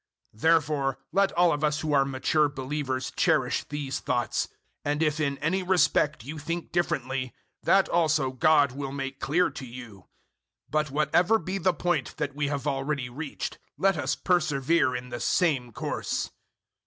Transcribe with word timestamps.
003:015 0.33 0.41
Therefore 0.41 0.99
let 1.11 1.31
all 1.33 1.51
of 1.53 1.63
us 1.63 1.81
who 1.81 1.93
are 1.93 2.05
mature 2.05 2.49
believers 2.49 3.11
cherish 3.15 3.63
these 3.65 3.99
thoughts; 3.99 4.47
and 4.83 5.03
if 5.03 5.19
in 5.19 5.37
any 5.37 5.61
respect 5.61 6.23
you 6.23 6.39
think 6.39 6.71
differently, 6.71 7.35
that 7.61 7.87
also 7.87 8.31
God 8.31 8.71
will 8.71 8.91
make 8.91 9.19
clear 9.19 9.51
to 9.51 9.63
you. 9.67 10.05
003:016 10.71 10.71
But 10.71 10.89
whatever 10.89 11.37
be 11.37 11.59
the 11.59 11.73
point 11.75 12.17
that 12.17 12.33
we 12.33 12.47
have 12.47 12.65
already 12.65 13.09
reached, 13.09 13.59
let 13.77 13.95
us 13.95 14.15
persevere 14.15 14.95
in 14.95 15.09
the 15.09 15.19
same 15.19 15.71
course. 15.71 16.31